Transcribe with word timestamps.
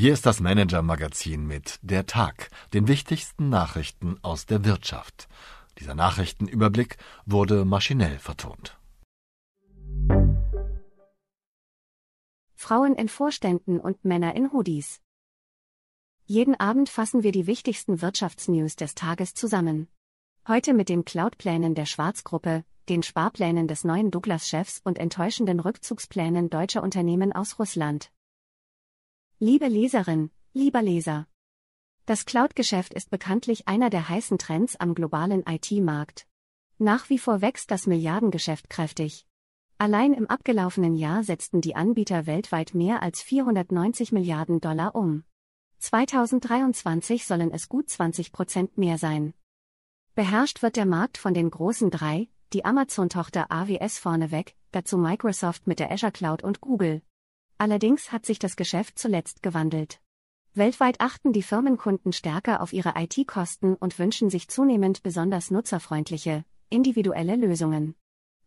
Hier 0.00 0.12
ist 0.12 0.26
das 0.26 0.38
Manager-Magazin 0.38 1.44
mit 1.44 1.80
Der 1.82 2.06
Tag, 2.06 2.50
den 2.72 2.86
wichtigsten 2.86 3.48
Nachrichten 3.48 4.16
aus 4.22 4.46
der 4.46 4.64
Wirtschaft. 4.64 5.26
Dieser 5.80 5.96
Nachrichtenüberblick 5.96 6.98
wurde 7.26 7.64
maschinell 7.64 8.20
vertont. 8.20 8.78
Frauen 12.54 12.94
in 12.94 13.08
Vorständen 13.08 13.80
und 13.80 14.04
Männer 14.04 14.36
in 14.36 14.52
Hoodies. 14.52 15.00
Jeden 16.26 16.54
Abend 16.54 16.88
fassen 16.88 17.24
wir 17.24 17.32
die 17.32 17.48
wichtigsten 17.48 18.00
Wirtschaftsnews 18.00 18.76
des 18.76 18.94
Tages 18.94 19.34
zusammen. 19.34 19.88
Heute 20.46 20.74
mit 20.74 20.90
den 20.90 21.04
Cloud-Plänen 21.04 21.74
der 21.74 21.86
Schwarzgruppe, 21.86 22.64
den 22.88 23.02
Sparplänen 23.02 23.66
des 23.66 23.82
neuen 23.82 24.12
Douglas-Chefs 24.12 24.80
und 24.84 24.96
enttäuschenden 24.96 25.58
Rückzugsplänen 25.58 26.50
deutscher 26.50 26.84
Unternehmen 26.84 27.32
aus 27.32 27.58
Russland. 27.58 28.12
Liebe 29.40 29.68
Leserin, 29.68 30.32
lieber 30.52 30.82
Leser. 30.82 31.28
Das 32.06 32.26
Cloud-Geschäft 32.26 32.92
ist 32.92 33.08
bekanntlich 33.08 33.68
einer 33.68 33.88
der 33.88 34.08
heißen 34.08 34.36
Trends 34.36 34.74
am 34.74 34.96
globalen 34.96 35.44
IT-Markt. 35.46 36.26
Nach 36.78 37.08
wie 37.08 37.18
vor 37.18 37.40
wächst 37.40 37.70
das 37.70 37.86
Milliardengeschäft 37.86 38.68
kräftig. 38.68 39.28
Allein 39.78 40.12
im 40.12 40.26
abgelaufenen 40.26 40.96
Jahr 40.96 41.22
setzten 41.22 41.60
die 41.60 41.76
Anbieter 41.76 42.26
weltweit 42.26 42.74
mehr 42.74 43.00
als 43.00 43.22
490 43.22 44.10
Milliarden 44.10 44.60
Dollar 44.60 44.96
um. 44.96 45.22
2023 45.78 47.24
sollen 47.24 47.52
es 47.52 47.68
gut 47.68 47.88
20 47.88 48.32
Prozent 48.32 48.76
mehr 48.76 48.98
sein. 48.98 49.34
Beherrscht 50.16 50.62
wird 50.62 50.74
der 50.74 50.86
Markt 50.86 51.16
von 51.16 51.32
den 51.32 51.48
großen 51.48 51.92
drei, 51.92 52.28
die 52.52 52.64
Amazon-Tochter 52.64 53.52
AWS 53.52 54.00
vorneweg, 54.00 54.56
dazu 54.72 54.98
Microsoft 54.98 55.68
mit 55.68 55.78
der 55.78 55.92
Azure 55.92 56.10
Cloud 56.10 56.42
und 56.42 56.60
Google. 56.60 57.02
Allerdings 57.58 58.12
hat 58.12 58.24
sich 58.24 58.38
das 58.38 58.54
Geschäft 58.54 58.98
zuletzt 58.98 59.42
gewandelt. 59.42 60.00
Weltweit 60.54 61.00
achten 61.00 61.32
die 61.32 61.42
Firmenkunden 61.42 62.12
stärker 62.12 62.62
auf 62.62 62.72
ihre 62.72 62.94
IT-Kosten 62.96 63.74
und 63.74 63.98
wünschen 63.98 64.30
sich 64.30 64.48
zunehmend 64.48 65.02
besonders 65.02 65.50
nutzerfreundliche, 65.50 66.44
individuelle 66.70 67.34
Lösungen. 67.34 67.96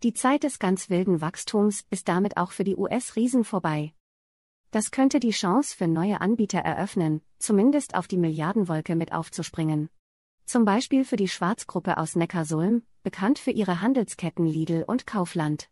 Die 0.03 0.13
Zeit 0.13 0.43
des 0.43 0.59
ganz 0.59 0.89
wilden 0.89 1.21
Wachstums 1.21 1.85
ist 1.89 2.07
damit 2.07 2.37
auch 2.37 2.51
für 2.51 2.63
die 2.63 2.75
US-Riesen 2.75 3.43
vorbei. 3.43 3.93
Das 4.71 4.91
könnte 4.91 5.19
die 5.19 5.31
Chance 5.31 5.75
für 5.75 5.87
neue 5.87 6.21
Anbieter 6.21 6.59
eröffnen, 6.59 7.21
zumindest 7.37 7.95
auf 7.95 8.07
die 8.07 8.17
Milliardenwolke 8.17 8.95
mit 8.95 9.11
aufzuspringen. 9.11 9.89
Zum 10.45 10.63
Beispiel 10.63 11.03
für 11.03 11.17
die 11.17 11.27
Schwarzgruppe 11.27 11.97
aus 11.97 12.15
Neckarsulm, 12.15 12.83
bekannt 13.03 13.39
für 13.39 13.51
ihre 13.51 13.81
Handelsketten 13.81 14.45
Lidl 14.45 14.85
und 14.87 15.05
Kaufland. 15.05 15.69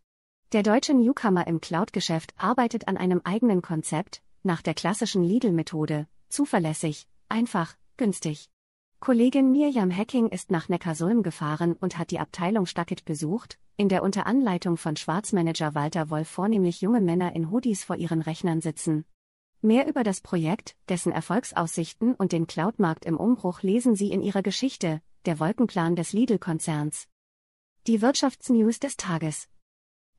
Der 0.52 0.64
deutsche 0.64 0.94
Newcomer 0.94 1.46
im 1.46 1.60
Cloud-Geschäft 1.60 2.34
arbeitet 2.36 2.88
an 2.88 2.96
einem 2.96 3.20
eigenen 3.22 3.62
Konzept, 3.62 4.20
nach 4.42 4.62
der 4.62 4.74
klassischen 4.74 5.22
Lidl-Methode, 5.22 6.08
zuverlässig, 6.28 7.06
einfach, 7.28 7.76
günstig. 7.96 8.50
Kollegin 8.98 9.52
Mirjam 9.52 9.96
Hacking 9.96 10.28
ist 10.28 10.50
nach 10.50 10.68
Neckarsulm 10.68 11.22
gefahren 11.22 11.74
und 11.74 11.98
hat 11.98 12.10
die 12.10 12.18
Abteilung 12.18 12.66
Stackit 12.66 13.04
besucht, 13.04 13.60
in 13.76 13.88
der 13.88 14.02
unter 14.02 14.26
Anleitung 14.26 14.76
von 14.76 14.96
Schwarzmanager 14.96 15.76
Walter 15.76 16.10
Wolf 16.10 16.28
vornehmlich 16.28 16.80
junge 16.80 17.00
Männer 17.00 17.36
in 17.36 17.52
Hoodies 17.52 17.84
vor 17.84 17.94
ihren 17.94 18.20
Rechnern 18.20 18.60
sitzen. 18.60 19.04
Mehr 19.60 19.86
über 19.86 20.02
das 20.02 20.20
Projekt, 20.20 20.74
dessen 20.88 21.12
Erfolgsaussichten 21.12 22.16
und 22.16 22.32
den 22.32 22.48
Cloud-Markt 22.48 23.04
im 23.04 23.18
Umbruch 23.18 23.62
lesen 23.62 23.94
Sie 23.94 24.10
in 24.10 24.20
ihrer 24.20 24.42
Geschichte, 24.42 25.00
der 25.26 25.38
Wolkenplan 25.38 25.94
des 25.94 26.12
Lidl-Konzerns. 26.12 27.06
Die 27.86 28.02
Wirtschaftsnews 28.02 28.80
des 28.80 28.96
Tages. 28.96 29.46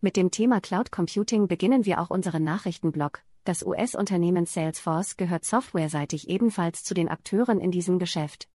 Mit 0.03 0.17
dem 0.17 0.31
Thema 0.31 0.61
Cloud 0.61 0.91
Computing 0.91 1.47
beginnen 1.47 1.85
wir 1.85 2.01
auch 2.01 2.09
unseren 2.09 2.43
Nachrichtenblock. 2.43 3.21
Das 3.43 3.63
US-Unternehmen 3.63 4.47
Salesforce 4.47 5.15
gehört 5.15 5.45
softwareseitig 5.45 6.27
ebenfalls 6.27 6.83
zu 6.83 6.95
den 6.95 7.07
Akteuren 7.07 7.59
in 7.59 7.69
diesem 7.69 7.99
Geschäft. 7.99 8.49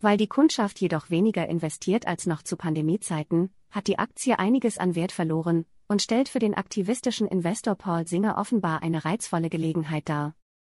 Weil 0.00 0.18
die 0.18 0.26
Kundschaft 0.26 0.78
jedoch 0.78 1.08
weniger 1.08 1.48
investiert 1.48 2.06
als 2.06 2.26
noch 2.26 2.42
zu 2.42 2.58
Pandemiezeiten, 2.58 3.48
hat 3.70 3.86
die 3.86 3.98
Aktie 3.98 4.38
einiges 4.38 4.76
an 4.76 4.94
Wert 4.94 5.12
verloren 5.12 5.64
und 5.88 6.02
stellt 6.02 6.28
für 6.28 6.38
den 6.38 6.52
aktivistischen 6.52 7.26
Investor 7.26 7.76
Paul 7.76 8.06
Singer 8.06 8.36
offenbar 8.36 8.82
eine 8.82 9.02
reizvolle 9.02 9.48
Gelegenheit 9.48 10.06
dar. 10.06 10.34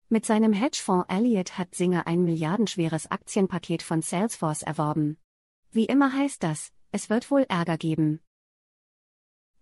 Mit 0.07 0.27
seinem 0.27 0.53
Hedgefonds 0.53 1.07
Elliott 1.09 1.57
hat 1.57 1.73
Singer 1.73 2.05
ein 2.05 2.23
milliardenschweres 2.23 3.09
Aktienpaket 3.09 3.81
von 3.81 4.03
Salesforce 4.03 4.61
erworben. 4.61 5.17
Wie 5.71 5.85
immer 5.85 6.13
heißt 6.13 6.43
das, 6.43 6.71
es 6.91 7.09
wird 7.09 7.31
wohl 7.31 7.47
Ärger 7.49 7.79
geben. 7.79 8.19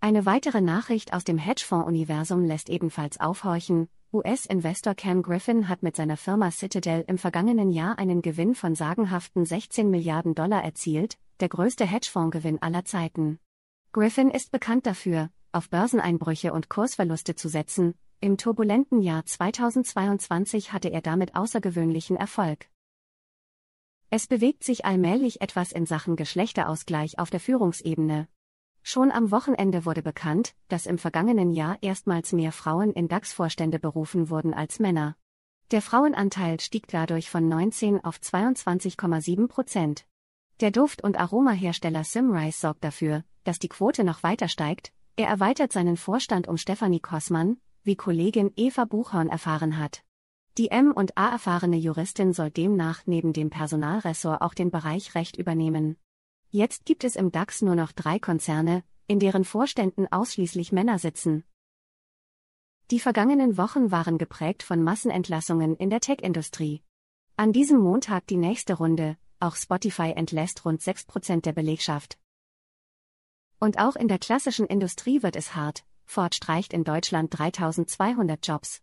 Eine 0.01 0.25
weitere 0.25 0.61
Nachricht 0.61 1.11
aus 1.11 1.25
dem 1.25 1.37
Hedgefonds-Universum 1.37 2.45
lässt 2.45 2.69
ebenfalls 2.69 3.19
aufhorchen. 3.19 3.89
US-Investor 4.13 4.95
Ken 4.95 5.21
Griffin 5.21 5.67
hat 5.67 5.83
mit 5.83 5.97
seiner 5.97 6.15
Firma 6.15 6.51
Citadel 6.51 7.03
im 7.07 7.17
vergangenen 7.17 7.69
Jahr 7.69 7.99
einen 7.99 8.21
Gewinn 8.21 8.55
von 8.55 8.75
sagenhaften 8.75 9.45
16 9.45 9.89
Milliarden 9.89 10.35
Dollar 10.35 10.63
erzielt, 10.63 11.17
der 11.41 11.49
größte 11.49 11.85
Hedgefondsgewinn 11.85 12.61
aller 12.61 12.85
Zeiten. 12.85 13.39
Griffin 13.91 14.29
ist 14.31 14.51
bekannt 14.51 14.85
dafür, 14.85 15.31
auf 15.51 15.69
Börseneinbrüche 15.69 16.53
und 16.53 16.69
Kursverluste 16.69 17.35
zu 17.35 17.49
setzen. 17.49 17.93
Im 18.21 18.37
turbulenten 18.37 19.01
Jahr 19.01 19.25
2022 19.25 20.71
hatte 20.71 20.89
er 20.89 21.01
damit 21.01 21.35
außergewöhnlichen 21.35 22.15
Erfolg. 22.15 22.67
Es 24.09 24.27
bewegt 24.27 24.63
sich 24.63 24.85
allmählich 24.85 25.41
etwas 25.41 25.73
in 25.73 25.85
Sachen 25.85 26.15
Geschlechterausgleich 26.15 27.19
auf 27.19 27.29
der 27.29 27.41
Führungsebene. 27.41 28.29
Schon 28.81 29.11
am 29.11 29.31
Wochenende 29.31 29.85
wurde 29.85 30.01
bekannt, 30.01 30.55
dass 30.67 30.85
im 30.85 30.97
vergangenen 30.97 31.51
Jahr 31.51 31.77
erstmals 31.81 32.33
mehr 32.33 32.51
Frauen 32.51 32.91
in 32.93 33.07
DAX-Vorstände 33.07 33.79
berufen 33.79 34.29
wurden 34.29 34.53
als 34.53 34.79
Männer. 34.79 35.15
Der 35.71 35.81
Frauenanteil 35.81 36.59
stieg 36.59 36.87
dadurch 36.87 37.29
von 37.29 37.47
19 37.47 38.03
auf 38.03 38.17
22,7 38.17 39.47
Prozent. 39.47 40.05
Der 40.61 40.71
Duft- 40.71 41.03
und 41.03 41.19
Aromahersteller 41.19 42.03
Simrise 42.03 42.59
sorgt 42.59 42.83
dafür, 42.83 43.23
dass 43.43 43.59
die 43.59 43.69
Quote 43.69 44.03
noch 44.03 44.23
weiter 44.23 44.47
steigt. 44.47 44.91
Er 45.15 45.27
erweitert 45.27 45.71
seinen 45.71 45.95
Vorstand 45.95 46.47
um 46.47 46.57
Stefanie 46.57 46.99
Kossmann, 46.99 47.57
wie 47.83 47.95
Kollegin 47.95 48.51
Eva 48.55 48.85
Buchhorn 48.85 49.29
erfahren 49.29 49.77
hat. 49.77 50.03
Die 50.57 50.71
M&A 50.71 51.29
erfahrene 51.29 51.77
Juristin 51.77 52.33
soll 52.33 52.49
demnach 52.51 53.03
neben 53.05 53.31
dem 53.31 53.49
Personalressort 53.49 54.41
auch 54.41 54.53
den 54.53 54.71
Bereich 54.71 55.15
Recht 55.15 55.37
übernehmen. 55.37 55.97
Jetzt 56.51 56.85
gibt 56.85 57.03
es 57.03 57.15
im 57.15 57.31
DAX 57.31 57.61
nur 57.61 57.75
noch 57.75 57.91
drei 57.91 58.17
Konzerne, 58.17 58.83
in 59.05 59.19
deren 59.19 59.45
Vorständen 59.45 60.11
ausschließlich 60.11 60.71
Männer 60.71 60.97
sitzen. 60.97 61.43
Die 62.89 62.99
vergangenen 62.99 63.55
Wochen 63.55 63.91
waren 63.91 64.17
geprägt 64.17 64.63
von 64.63 64.81
Massenentlassungen 64.81 65.75
in 65.75 65.91
der 65.91 65.99
Tech-Industrie. 65.99 66.81
An 67.35 67.53
diesem 67.53 67.77
Montag 67.77 68.25
die 68.25 68.37
nächste 68.37 68.73
Runde, 68.73 69.15
auch 69.39 69.55
Spotify 69.55 70.13
entlässt 70.15 70.65
rund 70.65 70.81
6% 70.81 71.41
der 71.41 71.53
Belegschaft. 71.53 72.17
Und 73.59 73.77
auch 73.77 73.95
in 73.95 74.07
der 74.07 74.17
klassischen 74.17 74.65
Industrie 74.65 75.21
wird 75.21 75.35
es 75.35 75.55
hart, 75.55 75.85
Ford 76.05 76.33
streicht 76.33 76.73
in 76.73 76.83
Deutschland 76.83 77.37
3200 77.37 78.47
Jobs. 78.47 78.81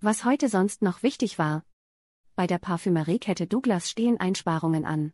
Was 0.00 0.24
heute 0.24 0.48
sonst 0.48 0.82
noch 0.82 1.04
wichtig 1.04 1.38
war. 1.38 1.64
Bei 2.34 2.48
der 2.48 2.58
Parfümeriekette 2.58 3.46
Douglas 3.46 3.88
stehen 3.88 4.18
Einsparungen 4.18 4.84
an. 4.84 5.12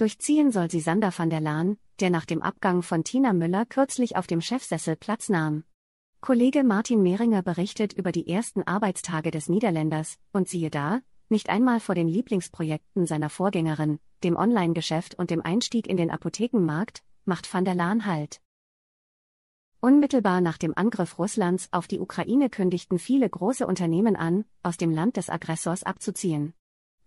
Durchziehen 0.00 0.50
soll 0.50 0.70
sie 0.70 0.80
Sander 0.80 1.12
van 1.14 1.28
der 1.28 1.42
Laan, 1.42 1.76
der 2.00 2.08
nach 2.08 2.24
dem 2.24 2.40
Abgang 2.40 2.82
von 2.82 3.04
Tina 3.04 3.34
Müller 3.34 3.66
kürzlich 3.66 4.16
auf 4.16 4.26
dem 4.26 4.40
Chefsessel 4.40 4.96
Platz 4.96 5.28
nahm. 5.28 5.62
Kollege 6.22 6.64
Martin 6.64 7.02
Mehringer 7.02 7.42
berichtet 7.42 7.92
über 7.92 8.10
die 8.10 8.26
ersten 8.26 8.62
Arbeitstage 8.62 9.30
des 9.30 9.50
Niederländers, 9.50 10.16
und 10.32 10.48
siehe 10.48 10.70
da, 10.70 11.00
nicht 11.28 11.50
einmal 11.50 11.80
vor 11.80 11.94
den 11.94 12.08
Lieblingsprojekten 12.08 13.04
seiner 13.04 13.28
Vorgängerin, 13.28 13.98
dem 14.24 14.36
Online-Geschäft 14.36 15.18
und 15.18 15.30
dem 15.30 15.42
Einstieg 15.42 15.86
in 15.86 15.98
den 15.98 16.10
Apothekenmarkt, 16.10 17.02
macht 17.26 17.52
van 17.52 17.66
der 17.66 17.74
Laan 17.74 18.06
Halt. 18.06 18.40
Unmittelbar 19.80 20.40
nach 20.40 20.56
dem 20.56 20.72
Angriff 20.74 21.18
Russlands 21.18 21.68
auf 21.72 21.86
die 21.86 22.00
Ukraine 22.00 22.48
kündigten 22.48 22.98
viele 22.98 23.28
große 23.28 23.66
Unternehmen 23.66 24.16
an, 24.16 24.46
aus 24.62 24.78
dem 24.78 24.92
Land 24.92 25.18
des 25.18 25.28
Aggressors 25.28 25.82
abzuziehen 25.82 26.54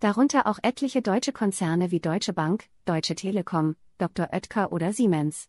darunter 0.04 0.46
auch 0.46 0.58
etliche 0.62 1.00
deutsche 1.00 1.32
Konzerne 1.32 1.90
wie 1.90 1.98
Deutsche 1.98 2.34
Bank, 2.34 2.68
Deutsche 2.84 3.14
Telekom, 3.14 3.74
Dr. 3.96 4.28
Oetker 4.34 4.70
oder 4.70 4.92
Siemens. 4.92 5.48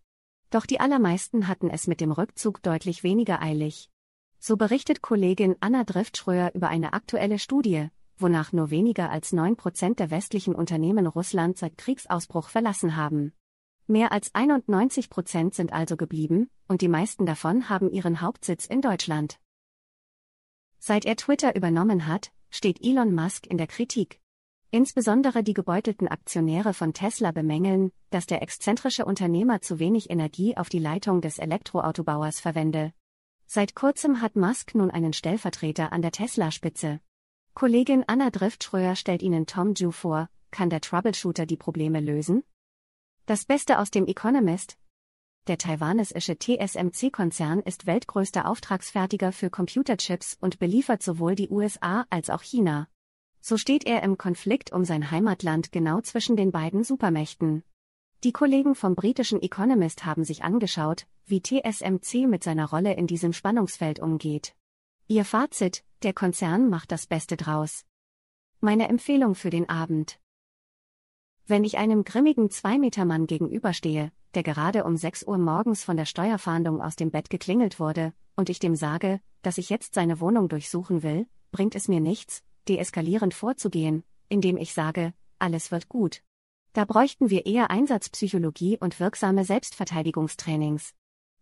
Doch 0.49 0.65
die 0.65 0.79
allermeisten 0.79 1.49
hatten 1.49 1.69
es 1.69 1.87
mit 1.87 1.99
dem 1.99 2.13
Rückzug 2.13 2.63
deutlich 2.63 3.03
weniger 3.03 3.41
eilig. 3.41 3.89
So 4.39 4.55
berichtet 4.55 5.01
Kollegin 5.01 5.57
Anna 5.59 5.83
Driftschröer 5.83 6.55
über 6.55 6.69
eine 6.69 6.93
aktuelle 6.93 7.37
Studie, 7.37 7.89
wonach 8.17 8.53
nur 8.53 8.69
weniger 8.69 9.09
als 9.09 9.33
9% 9.33 9.95
der 9.95 10.09
westlichen 10.09 10.55
Unternehmen 10.55 11.05
Russland 11.05 11.57
seit 11.57 11.77
Kriegsausbruch 11.77 12.47
verlassen 12.47 12.95
haben. 12.95 13.33
Mehr 13.87 14.13
als 14.13 14.33
91% 14.33 15.53
sind 15.53 15.73
also 15.73 15.97
geblieben, 15.97 16.49
und 16.69 16.79
die 16.79 16.87
meisten 16.87 17.25
davon 17.25 17.67
haben 17.67 17.89
ihren 17.89 18.21
Hauptsitz 18.21 18.67
in 18.67 18.79
Deutschland. 18.79 19.37
Seit 20.79 21.03
er 21.03 21.17
Twitter 21.17 21.57
übernommen 21.57 22.07
hat, 22.07 22.31
steht 22.49 22.81
Elon 22.81 23.13
Musk 23.13 23.47
in 23.47 23.57
der 23.57 23.67
Kritik. 23.67 24.21
Insbesondere 24.71 25.43
die 25.43 25.53
gebeutelten 25.53 26.07
Aktionäre 26.07 26.73
von 26.73 26.93
Tesla 26.93 27.31
bemängeln, 27.31 27.91
dass 28.09 28.25
der 28.25 28.41
exzentrische 28.41 29.05
Unternehmer 29.05 29.61
zu 29.61 29.79
wenig 29.79 30.09
Energie 30.09 30.57
auf 30.57 30.69
die 30.69 30.79
Leitung 30.79 31.21
des 31.21 31.39
Elektroautobauers 31.39 32.39
verwende. 32.39 32.93
Seit 33.45 33.75
kurzem 33.75 34.21
hat 34.21 34.35
Musk 34.35 34.75
nun 34.75 34.91
einen 34.91 35.13
Stellvertreter 35.13 35.93
an 35.93 36.01
der 36.01 36.11
Tesla-Spitze. 36.11 36.99
Kollegin 37.53 38.03
Anna 38.07 38.31
Driftschröer 38.31 38.95
stellt 38.95 39.21
Ihnen 39.21 39.45
Tom 39.45 39.75
Ju 39.75 39.91
vor, 39.91 40.29
kann 40.51 40.69
der 40.69 40.81
Troubleshooter 40.81 41.45
die 41.45 41.57
Probleme 41.57 42.01
lösen? 42.01 42.43
Das 43.27 43.45
Beste 43.45 43.79
aus 43.79 43.91
dem 43.91 44.07
Economist? 44.07 44.77
Der 45.47 45.57
taiwanesische 45.57 46.37
TSMC-Konzern 46.37 47.59
ist 47.59 47.85
weltgrößter 47.85 48.49
Auftragsfertiger 48.49 49.31
für 49.31 49.49
Computerchips 49.51 50.37
und 50.41 50.57
beliefert 50.57 51.03
sowohl 51.03 51.35
die 51.35 51.49
USA 51.49 52.05
als 52.09 52.29
auch 52.29 52.41
China. 52.41 52.87
So 53.47 53.57
steht 53.57 53.85
er 53.85 54.01
im 54.01 54.17
Konflikt 54.17 54.71
um 54.71 54.85
sein 54.85 55.11
Heimatland 55.11 55.71
genau 55.71 56.01
zwischen 56.01 56.35
den 56.35 56.51
beiden 56.51 56.83
Supermächten. 56.83 57.61
Die 58.23 58.31
Kollegen 58.31 58.73
vom 58.73 58.95
britischen 58.95 59.39
Economist 59.39 60.03
haben 60.03 60.23
sich 60.23 60.43
angeschaut, 60.43 61.05
wie 61.27 61.43
TSMC 61.43 62.25
mit 62.25 62.43
seiner 62.43 62.67
Rolle 62.67 62.95
in 62.95 63.05
diesem 63.05 63.33
Spannungsfeld 63.33 63.99
umgeht. 63.99 64.55
Ihr 65.07 65.25
Fazit, 65.25 65.83
der 66.01 66.13
Konzern 66.13 66.71
macht 66.71 66.91
das 66.91 67.05
Beste 67.05 67.37
draus. 67.37 67.85
Meine 68.61 68.87
Empfehlung 68.87 69.35
für 69.35 69.51
den 69.51 69.69
Abend. 69.69 70.19
Wenn 71.45 71.63
ich 71.63 71.77
einem 71.77 72.03
grimmigen 72.03 72.49
Zwei-Meter-Mann 72.49 73.27
gegenüberstehe, 73.27 74.11
der 74.33 74.41
gerade 74.41 74.85
um 74.85 74.97
6 74.97 75.27
Uhr 75.27 75.37
morgens 75.37 75.83
von 75.83 75.97
der 75.97 76.05
Steuerfahndung 76.05 76.81
aus 76.81 76.95
dem 76.95 77.11
Bett 77.11 77.29
geklingelt 77.29 77.79
wurde, 77.79 78.11
und 78.35 78.49
ich 78.49 78.57
dem 78.57 78.75
sage, 78.75 79.21
dass 79.43 79.59
ich 79.59 79.69
jetzt 79.69 79.93
seine 79.93 80.19
Wohnung 80.19 80.49
durchsuchen 80.49 81.03
will, 81.03 81.27
bringt 81.51 81.75
es 81.75 81.87
mir 81.87 81.99
nichts, 81.99 82.43
deeskalierend 82.67 83.33
vorzugehen, 83.33 84.03
indem 84.29 84.57
ich 84.57 84.73
sage, 84.73 85.13
alles 85.39 85.71
wird 85.71 85.89
gut. 85.89 86.21
Da 86.73 86.85
bräuchten 86.85 87.29
wir 87.29 87.45
eher 87.45 87.71
Einsatzpsychologie 87.71 88.77
und 88.79 88.99
wirksame 88.99 89.45
Selbstverteidigungstrainings. 89.45 90.93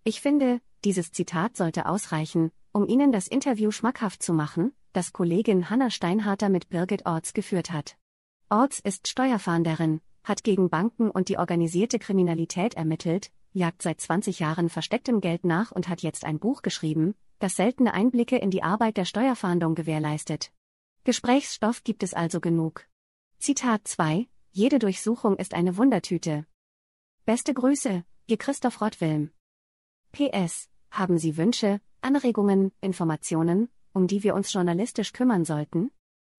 Ich 0.03 0.21
finde, 0.21 0.61
dieses 0.83 1.11
Zitat 1.11 1.57
sollte 1.57 1.87
ausreichen, 1.87 2.51
um 2.71 2.87
Ihnen 2.87 3.11
das 3.11 3.27
Interview 3.27 3.71
schmackhaft 3.71 4.21
zu 4.21 4.33
machen, 4.33 4.73
das 4.91 5.13
Kollegin 5.13 5.69
Hanna 5.69 5.89
Steinharter 5.89 6.49
mit 6.49 6.69
Birgit 6.69 7.05
Orts 7.05 7.33
geführt 7.33 7.71
hat. 7.71 7.97
Orts 8.49 8.79
ist 8.79 9.07
Steuerfahnderin, 9.07 10.01
hat 10.23 10.43
gegen 10.43 10.69
Banken 10.69 11.09
und 11.09 11.29
die 11.29 11.37
organisierte 11.37 11.99
Kriminalität 11.99 12.75
ermittelt, 12.75 13.31
jagt 13.53 13.81
seit 13.81 14.01
20 14.01 14.39
Jahren 14.39 14.69
verstecktem 14.69 15.21
Geld 15.21 15.45
nach 15.45 15.71
und 15.71 15.87
hat 15.87 16.01
jetzt 16.01 16.25
ein 16.25 16.39
Buch 16.39 16.61
geschrieben, 16.61 17.15
das 17.39 17.55
seltene 17.55 17.93
Einblicke 17.93 18.37
in 18.37 18.51
die 18.51 18.63
Arbeit 18.63 18.97
der 18.97 19.05
Steuerfahndung 19.05 19.75
gewährleistet. 19.75 20.51
Gesprächsstoff 21.03 21.83
gibt 21.83 22.03
es 22.03 22.13
also 22.13 22.39
genug. 22.39 22.85
Zitat 23.39 23.87
2 23.87 24.27
jede 24.55 24.77
Durchsuchung 24.77 25.37
ist 25.37 25.55
eine 25.55 25.77
Wundertüte. 25.77 26.45
Beste 27.25 27.55
Grüße, 27.55 28.05
Ihr 28.27 28.37
Christoph 28.37 28.81
Rottwilm. 28.81 29.31
PS, 30.11 30.69
haben 30.91 31.17
Sie 31.17 31.37
Wünsche, 31.37 31.81
Anregungen, 32.01 32.71
Informationen, 32.79 33.69
um 33.93 34.05
die 34.05 34.21
wir 34.21 34.35
uns 34.35 34.53
journalistisch 34.53 35.11
kümmern 35.11 35.43
sollten? 35.43 35.89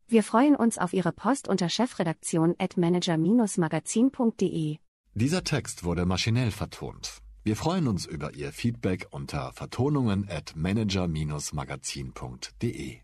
Wir 0.07 0.23
freuen 0.23 0.55
uns 0.55 0.79
auf 0.79 0.93
Ihre 0.93 1.11
Post 1.11 1.49
unter 1.49 1.69
chefredaktion 1.69 2.55
at 2.59 2.77
manager-magazin.de. 2.77 4.79
Dieser 5.15 5.43
Text 5.43 5.83
wurde 5.83 6.07
maschinell 6.07 6.53
vertont. 6.53 7.21
Wir 7.43 7.57
freuen 7.57 7.89
uns 7.89 8.07
über 8.07 8.33
Ihr 8.35 8.53
Feedback 8.53 9.09
unter 9.11 9.53
vertonungen 9.55 10.29
at 10.31 10.55
manager-magazin.de. 10.55 13.04